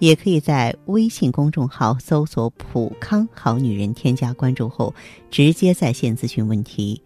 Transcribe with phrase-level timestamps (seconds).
[0.00, 4.92] 也可以在微信公众号搜索“普康好女人”，添加关注后
[5.30, 7.00] 直接在线咨询问题。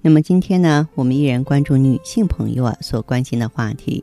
[0.00, 4.02] 那么今天呢，我们依然关注女性朋友啊所关心的话题。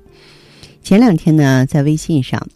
[0.81, 2.47] 前两天呢，在微信上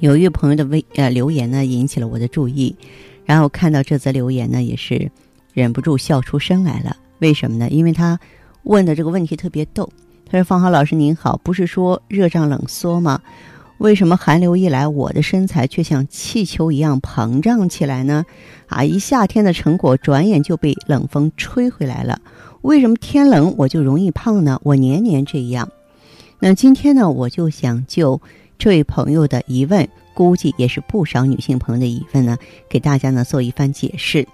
[0.00, 2.76] 有一位朋友的微呃留言呢引起了我的注意，
[3.24, 5.10] 然后看到这则留言呢，也是
[5.52, 6.96] 忍不住笑出声来了。
[7.20, 7.70] 为什么呢？
[7.70, 8.20] 因为他
[8.64, 9.88] 问的这个问题特别逗。
[10.26, 13.20] 他说：“方豪老师您好，不是说热胀冷缩吗？”
[13.78, 18.24] 为什么寒流一来，我的身材却像气球一样膨胀起来呢？
[18.68, 22.20] 啊，一夏天的成果，转眼就被冷风吹回来了。
[22.62, 24.58] 为什么天冷我就容易胖呢？
[24.62, 25.68] 我年年这样。
[26.38, 28.20] 那今天呢，我就想就
[28.58, 32.38] 这位朋友的疑问，估计也是不少女性朋友的疑问呢，
[32.70, 34.26] 给大家呢做一番解释。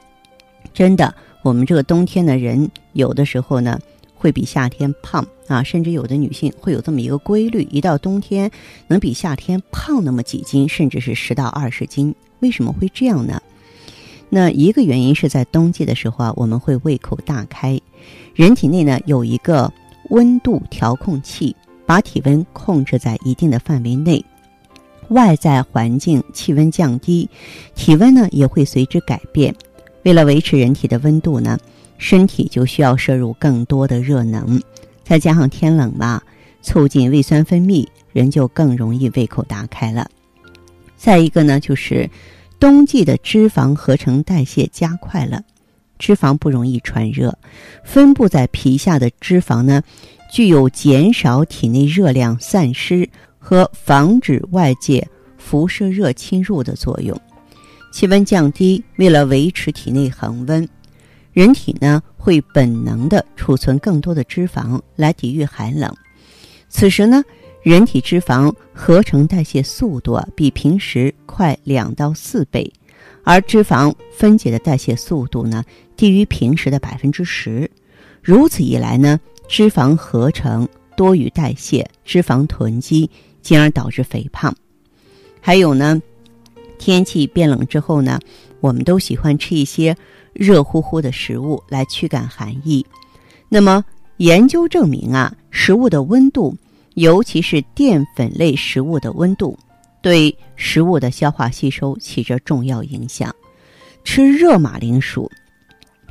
[0.75, 3.81] 真的，我们这个冬天的人，有的时候呢。
[4.21, 8.51] 会比夏天胖啊，甚至有的女性会有这么一个规律：一到冬天，
[8.87, 12.15] 能比夏天胖那么几斤，甚至是十到二十斤。
[12.41, 13.41] 为什么会这样呢？
[14.29, 17.81] 那一个原因是在冬季的时候啊，我们会胃口大开，
[18.35, 19.73] 人体内呢有一个
[20.11, 24.23] 温度调控器，把体温控制在一定的范围内。
[25.09, 27.29] 外在环境气温降低，
[27.75, 29.53] 体温呢也会随之改变。
[30.05, 31.59] 为了维持人体的温度呢。
[32.03, 34.59] 身体就需要摄入更多的热能，
[35.05, 36.23] 再加上天冷嘛，
[36.63, 40.11] 促进胃酸分泌，人就更容易胃口大开了。
[40.97, 42.09] 再一个呢，就是
[42.59, 45.43] 冬季的脂肪合成代谢加快了，
[45.99, 47.37] 脂肪不容易传热，
[47.85, 49.83] 分布在皮下的脂肪呢，
[50.33, 53.07] 具有减少体内热量散失
[53.39, 55.07] 和防止外界
[55.37, 57.15] 辐射热侵入的作用。
[57.91, 60.69] 气温降低，为了维持体内恒温。
[61.33, 65.95] 人体呢会本能的储存更多的脂肪来抵御寒冷，
[66.69, 67.23] 此时呢，
[67.63, 72.71] 人体脂肪合成代谢速度啊比平时快两到四倍，
[73.23, 75.65] 而脂肪分解的代谢速度呢
[75.97, 77.71] 低于平时的百分之十。
[78.21, 83.09] 如此一来呢，脂肪合成多于代谢，脂肪囤积，
[83.41, 84.55] 进而导致肥胖。
[85.41, 86.03] 还有呢，
[86.81, 88.19] 天气变冷之后呢，
[88.61, 89.95] 我们都喜欢吃一些。
[90.33, 92.87] 热乎乎的食物来驱赶寒意。
[93.49, 93.85] 那么，
[94.19, 96.57] 研究证明啊，食物的温度，
[96.95, 99.59] 尤其是淀粉类食物的温度，
[100.01, 103.35] 对食物的消化吸收起着重要影响。
[104.05, 105.29] 吃热马铃薯，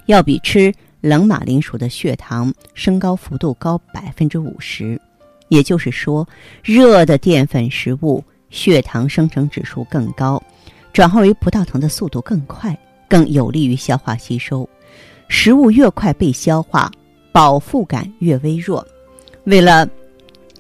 [0.06, 5.00] 要比吃冷马铃薯的血糖升高幅度高百分之五十。
[5.48, 6.28] 也就是说，
[6.62, 10.44] 热的淀粉食物血糖生成指数更高，
[11.00, 12.78] 转化为葡萄糖的速度更快。
[13.08, 14.70] 更有利于消化吸收，
[15.30, 16.92] 食物越快被消化，
[17.32, 18.86] 饱腹感越微弱。
[19.46, 19.88] 为了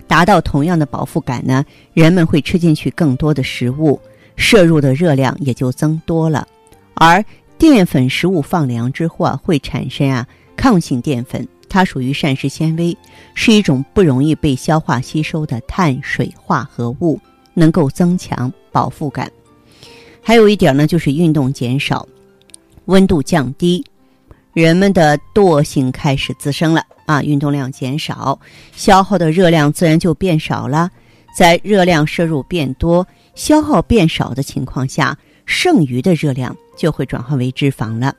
[0.07, 3.99] 达到同样的饱腹感呢，人们会吃进去更多的食物，
[4.37, 6.47] 摄入的热量也就增多了。
[6.93, 7.21] 而
[7.57, 10.25] 淀粉食物放凉之后啊，会产生啊
[10.55, 12.97] 抗性淀粉，它属于膳食纤维，
[13.33, 17.19] 是一种不容易被消化吸收的碳水化合物，
[17.53, 19.29] 能够增强饱腹感。
[20.29, 22.07] 还有一点呢，就是运动减少。
[22.85, 23.83] 温度降低，
[24.53, 27.23] 人们的惰性开始滋生了啊！
[27.23, 28.39] 运动量减少，
[28.71, 30.87] 消耗的热量自然就变少了。
[31.35, 38.15] 在热量摄入变多、消耗变少的情况下，剩余的热量就会转化为脂肪了。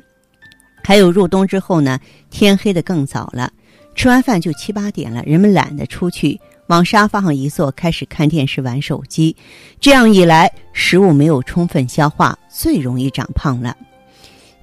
[0.82, 1.96] 还有入冬之后呢，
[2.28, 3.52] 天黑的更早了，
[3.94, 9.34] 吃完饭就七八点了，人们懒得出去，往沙发上一坐，开始看电视、玩手机。
[9.80, 13.76] 这样一来，食物没有充分消化，最容易长胖了。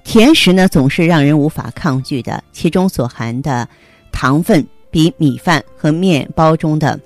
[0.04, 3.68] 甜食呢，总是让人无法抗拒的，其中所含的
[4.10, 6.98] 糖分比米饭和面包中的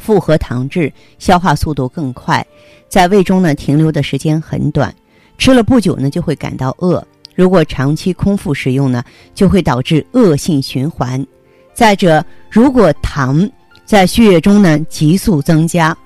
[0.00, 2.46] 复合糖质消化速度更快，
[2.90, 4.94] 在胃中呢停留的时间很短，
[5.38, 7.02] 吃了不久呢就会感到饿。
[7.34, 9.02] 如果长期空腹食用呢，
[9.34, 11.26] 就会导致恶性循环。
[11.72, 13.50] 再者，如果糖
[13.86, 15.96] 在血液中呢急速增加，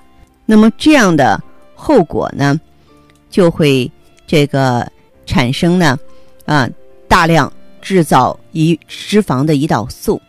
[0.45, 1.41] 那么这样的
[1.75, 2.57] 后果呢，
[3.29, 3.91] 就会
[4.25, 4.89] 这个
[5.25, 5.99] 产生呢。
[6.45, 6.67] 啊，
[7.07, 7.51] 大量
[7.81, 10.21] 制造胰脂肪的胰岛素，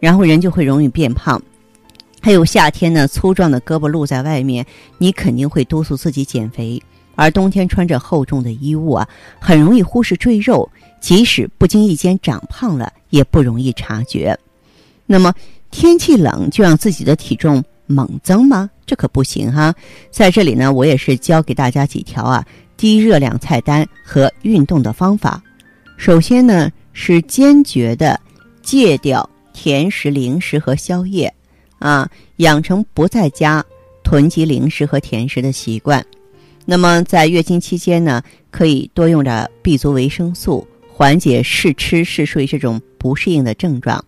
[0.00, 1.40] 然后人就会容易变胖。
[2.20, 4.66] 还有夏天呢，粗壮的胳膊露在外面，
[4.98, 6.82] 你肯定会督促自己减肥。
[7.14, 9.08] 而冬天穿着厚重的衣物啊，
[9.38, 10.68] 很容易忽视赘肉，
[11.00, 14.36] 即使不经意间长胖了，也不容易察觉。
[15.06, 15.32] 那么
[15.70, 18.68] 天气冷就让自己的体重猛增吗？
[18.86, 19.74] 这可不行哈！
[20.10, 22.44] 在这里呢，我也是教给大家几条啊
[22.76, 25.42] 低热量菜单和运动的方法。
[25.96, 28.18] 首先呢，是坚决的
[28.62, 31.32] 戒掉甜食、零食和宵夜，
[31.78, 33.64] 啊，养成不在家
[34.02, 36.04] 囤积零食和甜食的习惯。
[36.64, 44.04] 那么在月经期间呢，可以多用点 B 族维生素，缓解嗜吃嗜睡这种不适应的症状。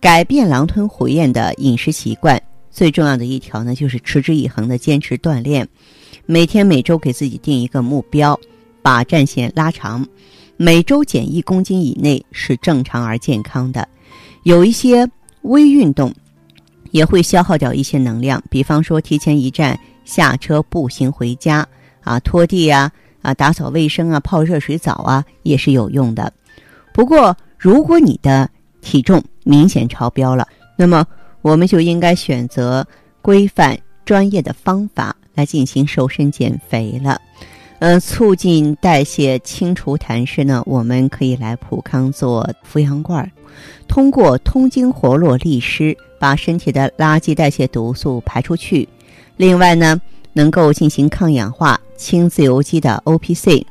[0.00, 2.40] 改变狼吞虎咽的饮食习惯，
[2.70, 5.66] 最重要的一条呢，就是持之以恒的坚持锻炼，
[6.24, 8.38] 每天每周给自己定一个目标，
[8.80, 10.06] 把战线拉长。
[10.56, 13.86] 每周减一公斤以内是正常而健康的，
[14.44, 15.08] 有一些
[15.42, 16.12] 微运动
[16.90, 21.66] 也会消耗掉一些能量，比方说提前一站下车步行回家
[22.02, 22.90] 啊，拖地啊
[23.22, 26.32] 啊，打扫卫生啊，泡热水澡啊，也是有用的。
[26.92, 28.48] 不过，如果你的
[28.88, 31.06] 体重明显超标了，那么
[31.42, 32.86] 我们就应该选择
[33.20, 37.20] 规范专业的方法来进行瘦身减肥了。
[37.80, 43.30] 呃，促进代谢、清除痰湿呢，我们可以来普康做扶阳罐，
[43.86, 48.88] 通过通经活络利湿，把身体的垃圾代谢毒素排出去。
[49.36, 50.00] 另外呢，
[50.32, 53.66] 能够进行抗氧化、清自由基的 O P C，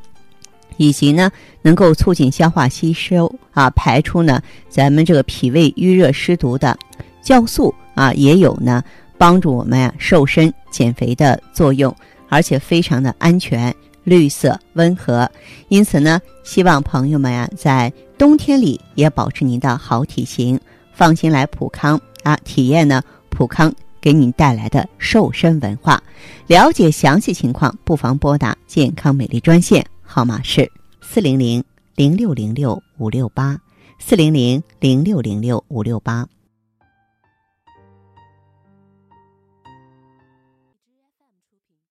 [0.77, 1.29] 以及呢，
[1.61, 6.77] 能够促进消化吸收啊，排出呢咱们这个脾胃淤热湿毒的
[7.23, 8.83] 酵素啊，也有呢
[9.17, 11.93] 帮助我们呀瘦身减肥的作用，
[12.29, 13.75] 而且非常的安全。
[14.03, 15.29] 绿色温和，
[15.67, 20.57] 因此呢，希望朋友们呀，在冬天里也保持您的好体型，
[20.93, 23.69] 放心来普康啊，体验呢普康
[23.99, 26.01] 给您带来的瘦身文化。
[26.45, 30.71] 了解详细情况，不妨拨打健康美丽专线，号码是
[31.01, 31.63] 四零零
[31.95, 33.59] 零六零六五六八
[33.99, 36.25] 四零零零六零六五六八。